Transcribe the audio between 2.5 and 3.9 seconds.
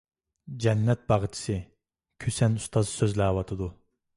ئۇستاز سۆزلەۋاتىدۇ.